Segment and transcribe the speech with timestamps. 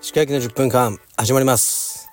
[0.00, 2.08] 宿焼の10分間始まります。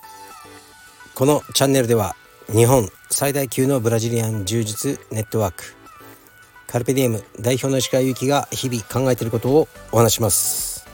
[1.16, 2.18] このチャンネルでは
[2.52, 5.64] 日本最大級のブラジリアン柔術ネットワーク
[6.68, 10.86] カルペディエム代表の石川祐希が日々考えていることをお話します。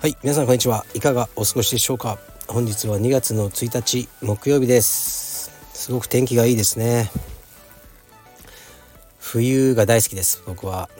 [0.00, 0.86] はい皆さんこんにちは。
[0.94, 2.18] いかがお過ごしでしょうか。
[2.48, 5.50] 本日は2月の1日木曜日です。
[5.74, 7.10] すごく天気がいいですね。
[9.32, 10.42] 冬が大好きです。
[10.44, 10.90] 僕は。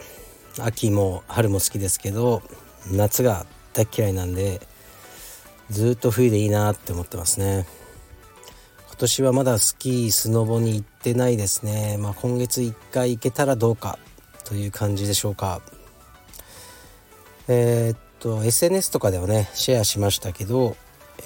[0.59, 2.43] 秋も春も好きですけど
[2.91, 4.61] 夏が大嫌いなんで
[5.69, 7.67] ずっと冬でいいなって思ってますね。
[8.89, 11.99] 今年はまだスキースノボに行ってないですね。
[11.99, 13.99] まあ今月1回行けたらどうか
[14.47, 15.61] という感じでしょうか。
[17.49, 20.75] えー、っと SNS とかではねシェアしましたけど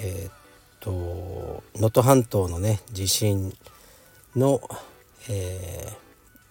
[0.00, 0.32] えー、っ
[0.80, 0.90] と
[1.76, 3.54] 能登半島のね地震
[4.34, 4.60] の、
[5.28, 6.05] えー、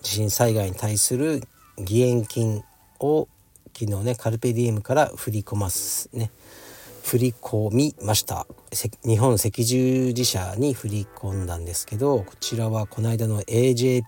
[0.06, 1.42] 地震災害に対する
[1.80, 2.64] 義援金
[3.00, 3.28] を
[3.74, 6.30] 昨日ねカルペディエムから振り込ますね。
[7.04, 8.46] 振り込みました。
[9.04, 14.04] 日本赤十字社に振り込んだんですけどこちらはこの間の AJP、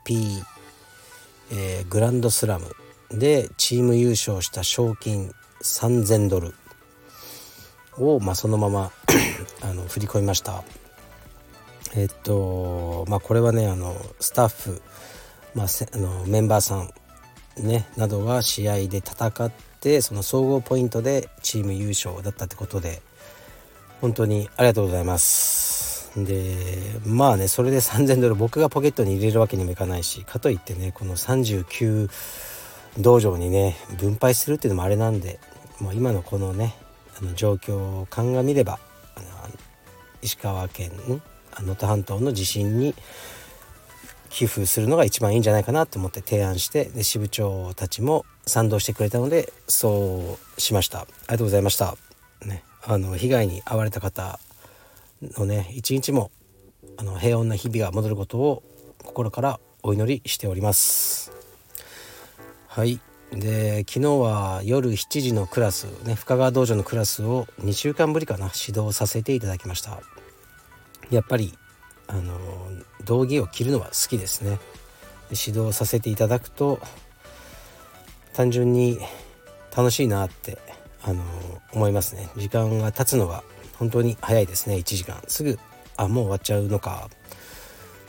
[1.51, 2.75] えー、グランドスラム
[3.09, 5.31] でチーム優勝した賞金
[5.63, 6.53] 3000ドル
[7.97, 8.91] を、まあ、そのまま
[9.61, 10.63] あの振り込みました。
[11.95, 14.79] えっとまあこれはねあのスタッフ、
[15.57, 23.01] まあ、あのメンバーさんねなどが試合で戦ってその総合ポイントでチーム優勝だったってことで
[23.99, 26.11] 本当にありがとうございます。
[26.15, 26.55] で
[27.05, 32.09] まあねそれで3000ドル僕がポケットに入れるわけにもいかないしかといってねこの39
[32.99, 35.39] 道場にね分配するっていうのもあれなんで
[35.79, 36.75] もう今のこのね
[37.19, 38.79] あの状況を鑑みれば
[39.15, 39.27] あの
[40.21, 42.93] 石川県能登半島の地震に
[44.29, 51.01] 寄付するのが一番いいんじゃないかなと思って提案してで支部長たちも賛同してくれたのでそうしました。
[51.01, 51.95] ありがとうございました。
[52.45, 54.39] ねあの被害に遭われた方
[55.21, 56.31] のね一日も
[56.97, 58.63] あの平穏な日々が戻ることを
[59.03, 61.31] 心からお祈りしております。
[62.67, 62.99] はい。
[63.31, 69.99] で昨日は夜7時のクラスね深川道場のクラスを2週間ぶりかな指導させていただきました。
[71.09, 71.53] やっぱり
[72.07, 72.37] あの
[73.05, 74.59] 道着を着るのは好きですね。
[75.29, 76.79] 指導させていただくと
[78.33, 78.99] 単純に
[79.75, 80.57] 楽しいなって
[81.03, 81.23] あの
[81.73, 82.29] 思いますね。
[82.37, 83.43] 時間が経つのが
[83.77, 84.75] 本当に早いですね。
[84.75, 85.21] 1時間。
[85.27, 85.59] すぐ
[85.97, 87.09] あもう終わっちゃうのか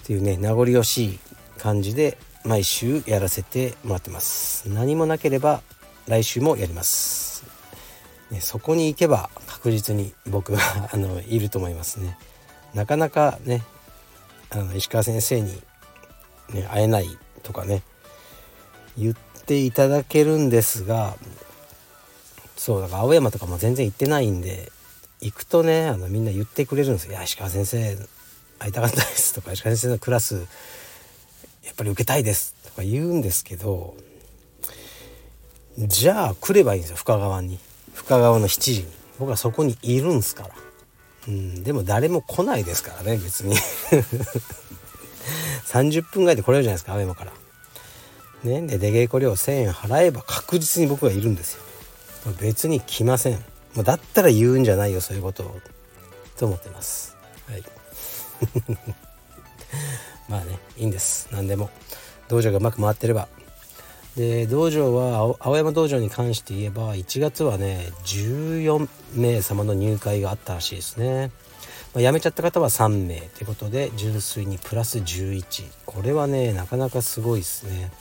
[0.03, 1.19] っていうね名残惜しい
[1.58, 4.69] 感じで毎週やらせてもらってます。
[4.69, 5.62] 何もなければ
[6.06, 7.44] 来週もやります、
[8.31, 10.58] ね、そこに行けば確実に僕が
[10.92, 12.16] あのいると思いますね。
[12.75, 13.62] なかなかね
[14.50, 15.53] あの石川先生に、
[16.53, 17.09] ね、会えない
[17.42, 17.82] とかね
[18.97, 19.14] 言っ
[19.47, 21.16] ていただけるんですが
[22.56, 24.72] そうだから青山とかも全然行ってないんで
[25.20, 27.97] 行くとねあのみんな言ってくれるんですよ「いや石川先生
[28.58, 30.47] 会いたかったです」とか「石川先生のクラス
[31.64, 33.94] やっぱり受けたいです」とか言うんですけど
[35.78, 37.60] じゃあ来ればいいんですよ深川に。
[37.94, 38.87] 深川の7時に。
[39.20, 40.50] 僕はそこにいるんすから。
[41.28, 43.55] うん、でも誰も来ないですからね別に。
[45.66, 47.33] 30分ぐらいで来れるじゃないですか青山から。
[48.44, 51.62] ねで出稽古料1000円払えば確実に僕がいるんですよ。
[52.41, 53.34] 別に来ません。
[53.75, 55.61] もうだったら言うんじゃないよそういうことを
[56.38, 57.15] と思ってます。
[57.47, 57.62] はい。
[60.28, 61.28] まあねいいんです。
[61.31, 61.69] 何でも。
[62.28, 63.28] 道場がうまく回ってれば。
[64.19, 71.31] で道場は青山道場に関して言えば1月はね14名様の入会があったらしいですね、
[71.95, 77.93] まあ、辞めちゃった方は3名ということで純粋にプラス11これはねなかなかすごいですね。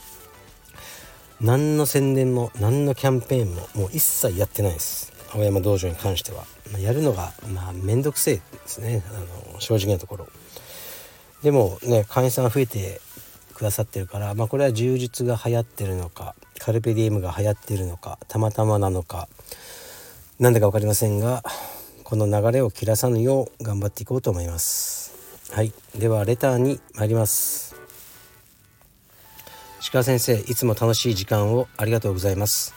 [1.40, 5.12] 何の宣伝も何のキャンペーンももう一切やってないです。
[5.32, 6.42] 青山道場に関しては、
[6.72, 9.04] まあ、やるのがまあ面倒くせえですね。
[9.10, 10.28] あの正直なところ。
[11.44, 13.00] でもね会員さんが増えて
[13.58, 19.28] くださってるから、まあ、これは充実が流行ってるのかカルペディエムが流行ってるのかたまたまなのか
[20.38, 21.42] 何だか分かりませんが
[22.04, 25.12] この流れを切らさぬよう頑張っていこうと思います。
[25.52, 25.74] はい。
[25.94, 27.76] ではレターに参ります。
[29.92, 32.72] 鹿先生いつも楽しい時間をありがとうございます。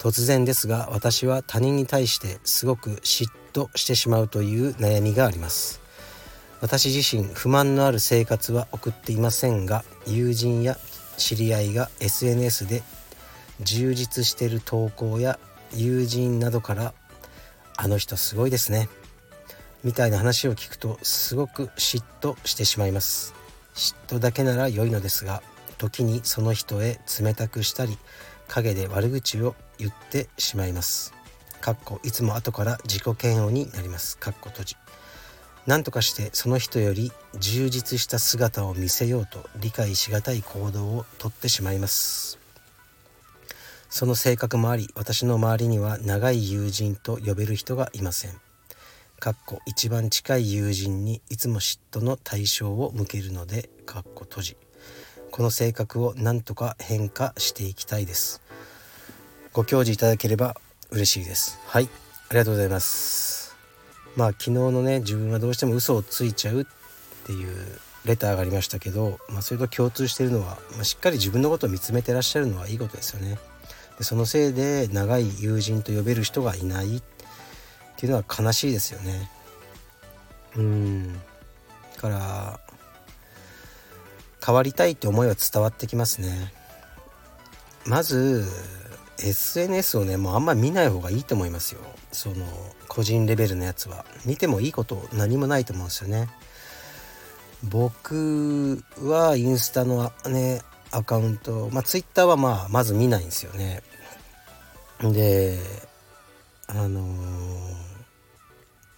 [0.00, 5.80] 突然ですが私は他人に対してすごく嫉妬してしまうという悩みがあります。
[6.60, 10.78] 私自身不満のある生活は送っていませんが友人や
[11.16, 12.82] 知り合いが SNS で
[13.60, 15.38] 充実してる投稿や
[15.74, 16.94] 友人などから
[17.76, 18.88] 「あの人すごいですね」
[19.84, 23.34] みたいな話を聞くとすごく嫉妬してしまいます。
[23.74, 25.42] 嫉妬だけなら良いのですが
[25.78, 27.98] 時にその人へ冷たくしたり
[28.48, 31.12] 陰で悪口を言ってしまいます。
[31.60, 34.18] かっこいつも後から自己嫌悪になります。
[34.18, 34.76] かっこ閉じ。
[35.66, 42.38] 何とかしてその人より充実した姿を見せようと理解しがたい行動をとってしまいます。
[43.88, 48.32] その性格もあり私の周りには長い友人と呼べる人がいません。
[49.20, 54.56] かっこ一番近い友人にいつも嫉妬の対象を向けるのでかっこ閉じ。
[55.30, 58.42] この性格を何とか変化していきたいです。
[59.52, 60.56] ご教示いただければ
[60.90, 61.58] 嬉しいです。
[61.66, 61.88] はい。
[62.30, 63.31] ありがとうございます。
[64.16, 66.66] まあ昨日のね自分はどうしても嘘をついちゃうっ
[67.26, 67.56] ていう
[68.04, 73.38] レターがありましたけど、まあ、それと共通してるのは、まあ、しっかり自分のことを見つめてらっしゃるのはいいことですよね。
[73.98, 77.02] でそのせいで長い友人と呼べる人がいないっ
[77.96, 79.30] ていうのは悲しいですよね。
[80.56, 81.20] うん。
[81.96, 82.60] から
[84.44, 86.52] 変わりたいって思いは伝わってきますね。
[87.86, 88.44] まず
[89.22, 91.80] SNS をねもうあんま見ない方がいいと思いますよ。
[92.10, 92.46] その
[92.88, 94.04] 個人レベルのやつは。
[94.24, 96.28] 見てもいいこと何もないと思うんですよね。
[97.62, 103.82] 僕はインスタのねアカウントまあツイッターはまあまず見ないんですよね。
[105.00, 105.58] で
[106.66, 107.00] あの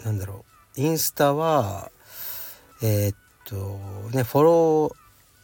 [0.00, 0.44] ー、なんだろ
[0.76, 0.80] う。
[0.80, 1.90] インスタは
[2.82, 3.78] えー、っと
[4.16, 4.94] ねフォロー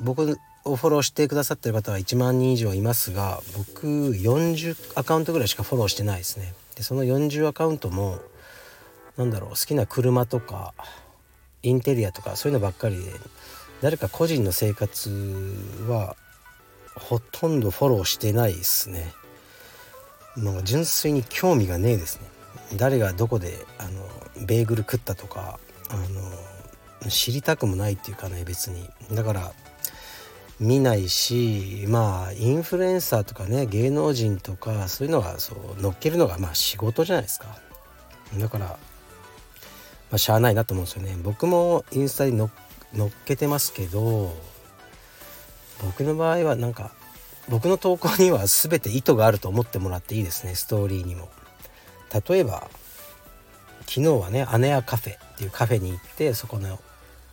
[0.00, 6.54] 僕をフォローしてくださってる方は1万人以上いますが僕40アカウントぐらいしかフォローしてないですね。
[6.76, 8.18] でその40アカウントも
[9.16, 10.74] なんだろう好きな車とか
[11.62, 13.12] インテリアとかそういうのばっかりで
[13.80, 15.56] 誰か個人の生活
[15.88, 16.16] は
[16.94, 19.12] ほとんどフォローしてないですね。
[20.36, 22.26] なんか純粋に興味がねえですね。
[22.76, 25.58] 誰がどこであのベーグル食ったとか
[25.88, 28.88] あの知りたくもないっていうかね別に。
[29.12, 29.52] だから
[30.60, 37.46] 見ないしまあインフルエンサーとかね芸能人とかそういうのはそう乗っけるのがまあ仕事じゃないですか。
[38.38, 38.76] だから、ま
[40.12, 41.16] あ、しゃあないなと思うんですよね。
[41.22, 42.50] 僕もインスタに乗っ
[43.24, 44.32] けてますけど
[45.82, 46.92] 僕の場合はなんか
[47.48, 50.54] 僕の投稿には全て意図があると思ってもらっていいですね。
[50.54, 51.28] ストーリーにも。
[52.28, 52.68] 例えば
[53.86, 56.78] 昨日はね姉屋カフェっていうカフェに行ってそこの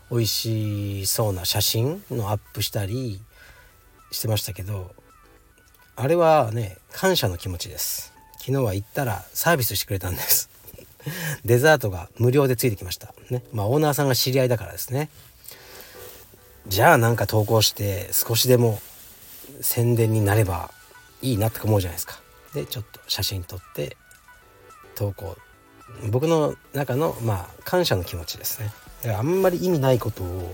[0.09, 3.21] 美味しそうな写真のアップしたり
[4.11, 4.95] してましたけど
[5.95, 8.13] あれはね感謝の気持ちです。
[8.37, 10.49] 昨日は行ったらサービスしてくれたんです。
[11.43, 13.13] デザートが無料でついてきました。
[13.29, 13.43] ね。
[13.51, 15.09] まあオーナーさんが知り合いだからですね。
[16.67, 18.79] じゃあなんか投稿して少しでも
[19.61, 20.71] 宣伝になれば
[21.21, 22.21] いいなって思うじゃないですか。
[22.53, 23.97] でちょっと写真撮って
[24.95, 25.35] 投稿。
[26.09, 28.71] 僕の中のまあ感謝の気持ちですね。
[29.05, 30.53] あんまり意味ないことを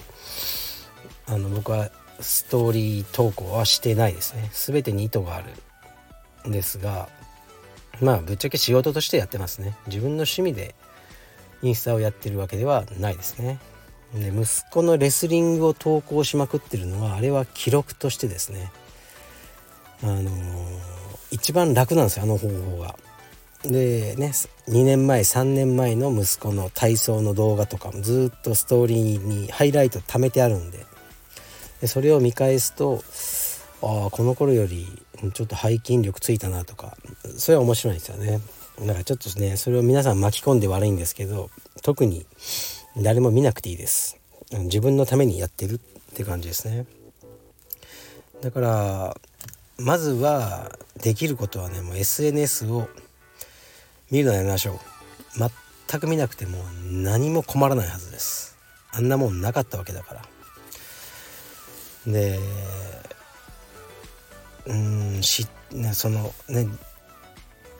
[1.27, 4.49] あの僕はストーリー投稿はしてないですね。
[4.53, 7.09] 全てに意図があるんですが
[8.01, 9.75] まあぶっちゃけ仕事としてやってますね。
[9.87, 10.75] 自分の趣味で
[11.61, 13.59] インスタをやってるわけではないですね。
[14.13, 18.71] で息子のレスリングを投稿しまくってるのはあれは記録としてですね。
[20.03, 20.29] あのー、
[21.31, 22.95] 一番楽なんですよあの方法が。
[23.63, 24.31] でね
[24.67, 30.85] 2年前3年前の息子の体操の動画とかもずっとストーリーにハイライト貯めてあるんで。
[31.81, 33.03] でそれを見返すと
[33.81, 34.87] ああこの頃より
[35.33, 36.95] ちょっと背筋力ついたなとか
[37.35, 38.39] それは面白いですよね。
[38.79, 41.49] だからちょっとねそれを皆さん巻き込んで悪いんですけど
[41.81, 42.25] 特に
[42.97, 44.17] 誰も見なくていいです。
[44.51, 45.79] 自分のためにやってるっ
[46.15, 46.85] て感じですね。
[48.41, 49.17] だから
[49.77, 50.71] まずは
[51.01, 52.87] できることはねもう SNS を
[54.13, 54.79] 見るのやめましょう。
[55.39, 56.59] 全く見なくても
[56.91, 58.55] 何も困らないはずです。
[58.91, 60.21] あんなもんなかったわけだから。
[62.05, 62.39] で
[64.67, 65.47] うんし
[65.93, 66.67] そのね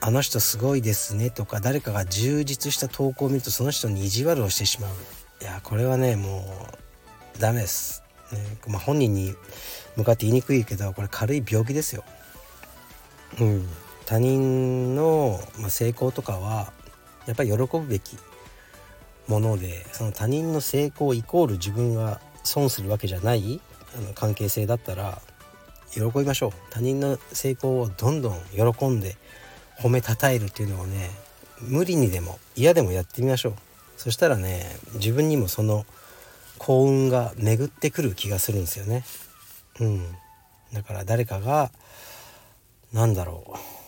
[0.02, 4.92] あの人すごいですねとか誰かが充実した投稿を見るとその人に意地悪をしてしまう。
[5.40, 6.68] いやこれはねも
[7.38, 9.36] うダメです、ねまあ、本人に
[9.96, 12.04] 向かって言いにくいけどこれ軽い病気ですよ。
[13.40, 13.68] うん。
[14.06, 16.74] 他人の成功とかは
[17.26, 18.18] やっぱり喜ぶべき
[19.28, 23.62] ものでその他人の成功イコール自分が損するわけじゃない
[23.98, 25.22] あの関係性だったら
[25.92, 26.52] 喜びましょう。
[26.72, 29.16] 他人の成功をどんどん喜んで
[29.80, 31.12] 褒めたたえるっていうのをね
[31.62, 33.54] 無理にでも嫌でもやってみましょう。
[33.96, 35.86] そしたらね自分にもその
[36.58, 39.04] 幸運が巡ってくる気がするんですよね。
[39.80, 40.12] うん。
[40.74, 41.72] だから誰かが
[42.92, 43.83] 何だろう。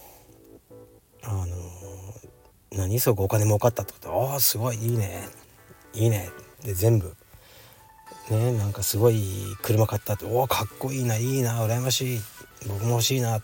[1.27, 1.45] あの
[2.71, 4.31] 何そこお金儲かったってこと？
[4.31, 5.27] ああすごいいいね。
[5.93, 6.29] いいね。
[6.63, 7.15] で全部。
[8.29, 9.23] ねなんかすごい
[9.61, 10.25] 車買ったって。
[10.25, 11.17] おおかっこいいな。
[11.17, 11.65] いいな。
[11.65, 12.19] 羨ましい。
[12.67, 13.37] 僕も欲しいな。
[13.37, 13.41] っ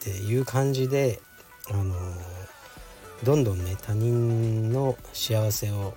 [0.00, 1.20] ていう感じで
[1.68, 1.94] あの
[3.24, 5.94] どんどんね他人の幸せを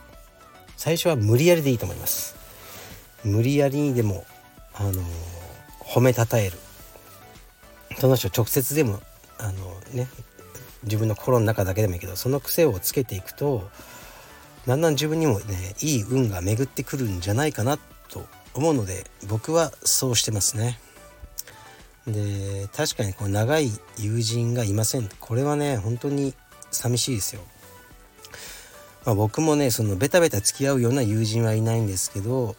[0.77, 2.35] 最初は無理やりでいいと思います。
[3.23, 4.25] 無理やりにでも
[4.73, 5.03] あの
[5.79, 6.57] 褒めたたえる。
[7.99, 8.99] その人直接でも
[9.37, 9.51] あの
[9.93, 10.07] ね
[10.83, 13.69] 自分の心の中だけでもいいけどその癖をつけていくと
[14.65, 17.77] だんだん自分にもねいい運が巡ってくるんじゃないかな
[18.09, 20.79] と思うので僕はそうしてますね。
[22.07, 26.33] で確かにこう長い友人がいませんこれはね本当に
[26.71, 27.41] 寂しいですよ。
[29.05, 32.55] まあ、僕もねそのベタベタ付き合うような友人はいないんですけど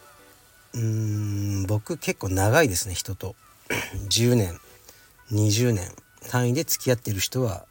[0.73, 3.35] うーん僕結構長いですね人と
[4.09, 4.59] 10年
[5.31, 5.91] 20年
[6.29, 7.65] 単位で付き合ってる人は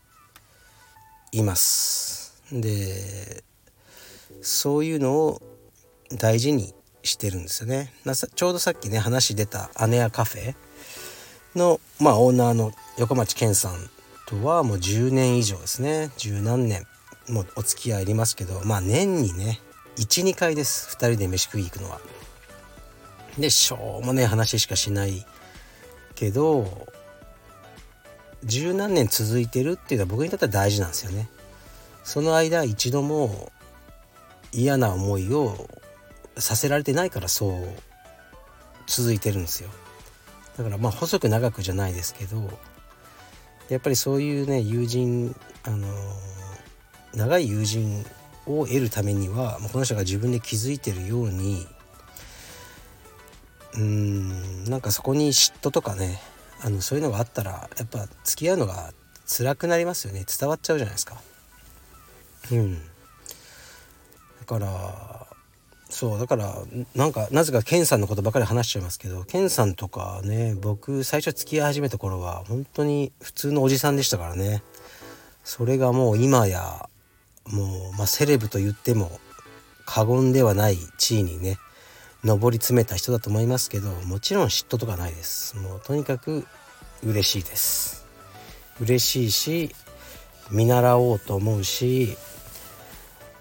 [1.33, 2.35] います。
[2.53, 3.43] で
[4.43, 5.43] そういうのを
[6.13, 7.93] 大事にしてるんですよね。
[8.35, 10.55] ちょうどさっきね話出た姉屋カフェ
[11.55, 13.91] の、まあ、オーナーの横町健さん
[14.27, 16.11] とはもう10年以上ですね。
[16.17, 16.87] 十何年
[17.29, 19.61] もうお付き合いありますけどまあ年にね
[19.97, 20.97] 12回です。
[20.97, 22.01] 2人で飯食い行くのは。
[23.39, 25.25] でしょうもね話しかしない
[26.15, 26.89] けど
[28.45, 31.29] 十何年続いてるっていうのは僕にとっては大事なんですよね。
[32.05, 33.53] その間一度も
[34.53, 35.69] 嫌な思いを
[36.39, 37.69] させられてないからそう
[38.87, 39.71] 続いてるんですよ。
[40.57, 42.51] だからまあ細く長くじゃないですけど
[43.69, 45.87] やっぱりそういうね友人あの
[47.15, 48.05] 長い友人
[48.47, 51.67] を得るためにはこの人が自分で気づいてるように
[53.75, 56.21] うんなんかそこに嫉妬とかね
[56.63, 58.93] あのそういうのがあったらやっぱ付き合うのが
[59.27, 60.25] 辛くなりますよね。
[60.27, 61.17] 伝わっちゃうじゃないですか。
[62.53, 62.75] うん。
[62.75, 62.81] だ
[64.47, 65.27] から
[65.89, 66.55] そうだから
[66.95, 74.63] なんかなぜかケンさんのことばかり話しちゃいますけどケンさんとかね僕最初付き合い始めた頃は本当に普通のおじさんでしたからね。
[75.45, 76.89] それがもう今や
[77.47, 79.11] もう、まあ、セレブと言っても
[79.87, 81.59] 過言ではない地位にね
[82.25, 85.57] 上り詰めた人だと思いますけどもちろん嫉妬とかないです。
[85.57, 86.47] もうとにかく
[87.05, 88.07] 嬉しいです。
[88.81, 89.75] 嬉しいし
[90.51, 92.17] 見習おうと思うし、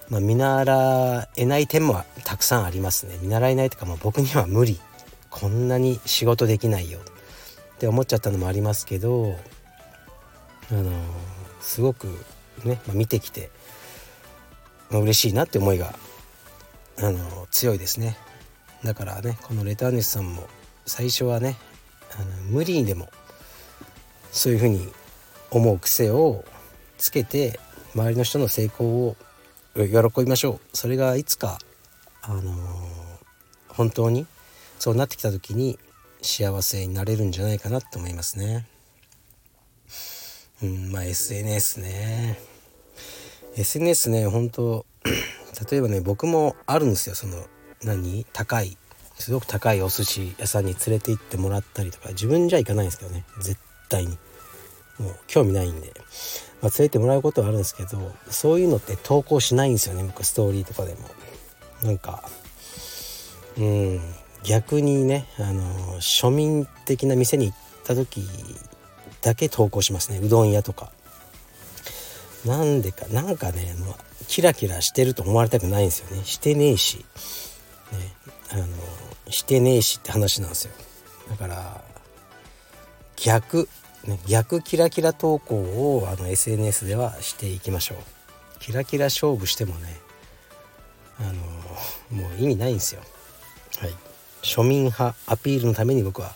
[0.09, 3.17] まあ、見習えない点もたくさんありますね。
[3.21, 4.79] 見習えないというか、まあ、僕には無理。
[5.29, 6.99] こんなに仕事できないよ。
[6.99, 9.37] って思っちゃったのもありますけど
[10.69, 10.91] あの
[11.61, 12.07] すごく
[12.65, 13.49] ね、まあ、見てきて、
[14.89, 15.95] まあ、嬉しいなって思いが
[16.97, 18.17] あの強いですね。
[18.83, 20.47] だからねこのレターネスさんも
[20.85, 21.57] 最初はね
[22.17, 23.09] あの無理にでも
[24.31, 24.87] そういうふうに
[25.51, 26.43] 思う癖を
[26.97, 27.59] つけて
[27.95, 29.15] 周りの人の成功を
[29.75, 31.59] 喜びましょうそれがいつか
[32.21, 32.53] あのー、
[33.69, 34.27] 本当に
[34.77, 35.79] そうなってきた時に
[36.21, 38.67] 幸せになれるんじゃないかなと思いますね。
[40.61, 42.37] うんまあ SNS ね
[43.55, 44.85] SNS ね本当
[45.71, 47.45] 例えばね僕もあるんですよその
[47.83, 48.25] 何？
[48.33, 48.77] 高い
[49.17, 53.25] すごく高いお寿司屋さんに連れて行ってもらったりとか自分じゃ行かないんですけどね。
[53.41, 53.59] 絶
[53.89, 54.17] 対に。
[54.97, 55.93] もう興味ないんで、
[56.61, 60.03] まあ、連れてもらうことはあるんですけどそういうのって投稿しないんですよね。
[60.03, 61.09] 僕ストーリーとかでも。
[61.83, 62.23] なんか
[63.57, 64.01] うん。
[64.43, 65.63] 逆にねあの
[65.99, 68.25] 庶民的な店に行った時
[69.21, 70.19] だけ投稿しますね。
[70.19, 70.91] うどん屋とか。
[72.45, 73.95] なんでかなんかねもう
[74.27, 76.23] キラキラしてると思われたくないんですよね。
[76.23, 77.05] してねえし。
[78.51, 78.65] あの
[79.29, 80.73] してねえしって話なんですよ。
[81.29, 81.83] だから
[83.15, 83.69] 逆、
[84.05, 87.97] ね、逆キラキラ投稿をあの SNS ではしていきましょう。
[88.59, 89.99] キラキラ勝負してもね
[91.19, 93.01] あのもう意味ないんですよ。
[93.79, 93.93] はい。
[94.41, 96.33] 庶民派アピールのために僕は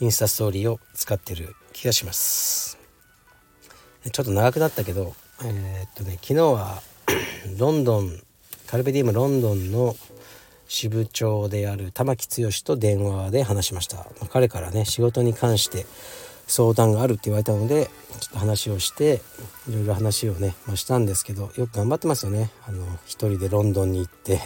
[0.00, 2.78] インスタストーリーを使ってる気がします。
[4.10, 6.82] ちょっと長くなったけどえー、っとね昨日は
[7.58, 8.20] ロンドン
[8.66, 9.94] カルベディウムロンドンの
[10.72, 15.84] 支部長である玉木剛と電話で話しました、まあ、彼からね仕事に関して
[16.46, 19.20] 相談があるって言われたのでちょっと話をして
[19.68, 22.50] いろいろ話をね、まあ、したんですけどよく頑張ってますよね。
[22.66, 24.40] あの一人でロンドンに行って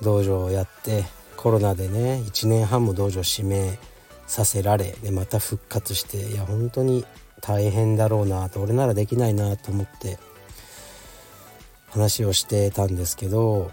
[0.00, 1.04] 道場をやって
[1.36, 3.80] コロナでね1年半も道場指名
[4.28, 7.04] させられでまた復活していや本当に
[7.40, 10.18] 大変だろうなと俺ならできないなと思って
[11.90, 13.72] 話をしてたんですけど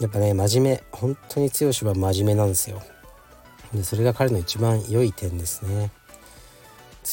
[0.00, 0.82] やっぱね真面目。
[0.92, 2.82] 本当に剛は真面目なんですよ。
[3.72, 5.90] でそれが彼の一番良い点ですね。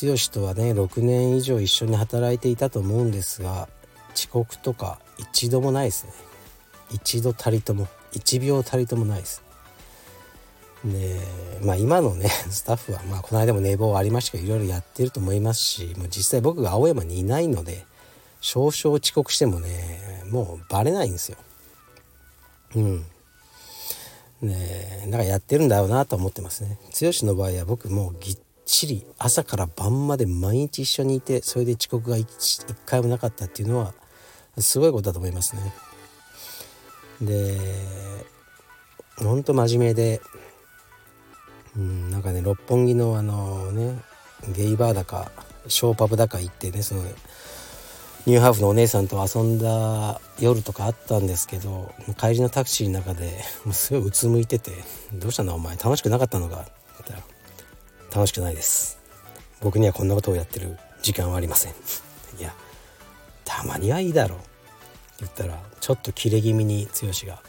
[0.01, 3.67] 剛とはね6年以上一緒に働いていたと思うんですが
[4.15, 6.13] 遅刻とか一度もないですね。
[6.91, 9.43] 一度たりとも1秒たりともないです。
[10.85, 11.19] で
[11.61, 17.85] まあ今のね スタッフはまあこの間も寝坊ありましたけどいろいろやってると思いますしもう実際僕が青山にいないので
[18.39, 21.37] 少々遅刻してもねもうバレないんですよ。
[22.75, 23.05] うん
[24.41, 26.77] ねなんかやってるんだろうなと思ってますね。
[26.99, 33.93] 剛の場合は僕もうぎっちり朝から晩まで毎日一緒にいてそれで遅刻が一回もなかったっていうのは
[34.57, 35.73] すごいことだと思いますね。
[37.21, 37.57] で
[39.17, 40.21] ほんと真面目で
[41.75, 43.99] うんなんかね六本木のあのね
[44.55, 45.31] ゲイバーだか
[45.67, 47.03] ショーパブだか行ってねその
[48.27, 54.71] ニューハーフのお姉さんと遊んだ夜とかあったんですけど帰りのタクシーの中でもうすごいうつむいてて
[55.13, 55.55] 「どうしたの？
[55.55, 57.23] お前楽しくなかったのか?」って言ったら
[58.13, 58.99] 「楽しくないです
[59.59, 61.71] 僕にはこんなことをやってる時間はありません」
[62.39, 62.53] いや
[63.43, 64.47] たまにはいいだろうって
[65.21, 67.41] 言ったらちょっとキレ気味に剛が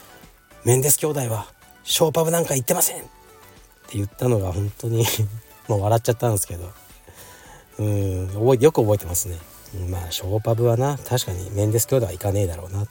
[0.64, 1.46] 「メンデス兄弟は
[1.84, 5.04] ショーパブなんか行ってません!」って言ったのが本当に
[5.68, 6.72] もう笑っちゃったんですけど
[7.80, 9.38] うんよく覚えてますね。
[9.88, 12.86] まあショーパブはな確かにメンデス兄弟は行かねえだろうな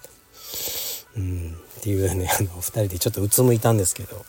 [1.18, 4.26] うんっていうねあの2人でちょっとうつむいたんですけど、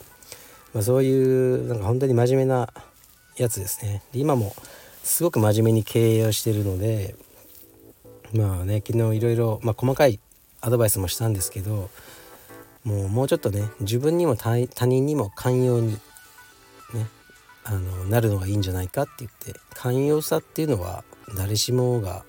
[0.75, 2.69] まあ、そういうなんか本当に真面目な
[3.37, 4.03] やつですね。
[4.13, 4.55] で今も
[5.03, 7.15] すごく真面目に経営をしてるので
[8.33, 10.21] まあね昨日いろいろ、まあ、細かい
[10.61, 11.91] アドバイスもしたんですけど
[12.85, 15.99] もうもうちょっとね自分にも他人にも寛容にね
[17.65, 21.05] あのなるのがいいんじゃないかって言って寛容さっていうのは
[21.37, 22.25] 誰しもが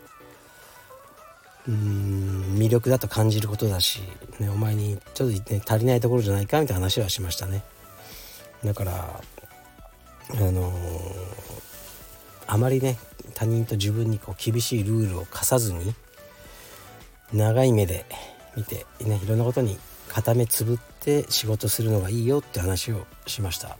[1.69, 4.01] 魅力だと感じることだし、
[4.39, 7.63] ね、お前にちょっと、ね、足りないところじゃないかみたいな話はしましたね。
[8.63, 9.21] だから
[10.29, 10.73] あのー、
[12.47, 12.97] あまりね
[13.33, 15.93] 他人と自分にこう厳しいルールを課さずに
[17.33, 18.05] 長い目で
[18.55, 23.77] 見て、ね、いろんなことに片目つぶって仕事するのがいいよって話をしました。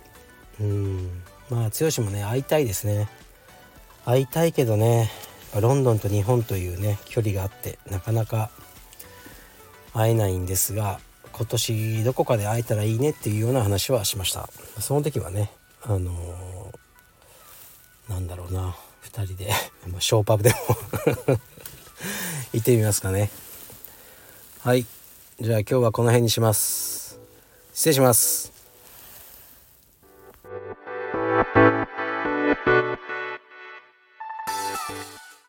[0.59, 1.21] うん。
[1.49, 3.09] まあ剛もね会いたいですね。
[4.05, 5.09] 会いたいけどね
[5.55, 8.49] ロンドンと日本というね距離があってなかなか
[9.93, 10.99] 会えないんですが
[11.31, 14.49] 今年どこかで会えたらいいねっていうような話はしました。
[14.79, 15.51] その時はね
[15.83, 19.51] あのー、なんだろうな2人で
[19.99, 20.57] ショーパブでも
[22.53, 23.29] 行ってみますかね。
[24.61, 24.85] はい。
[25.39, 27.19] じゃあ今日はこの辺にします。
[27.73, 28.56] 失礼します。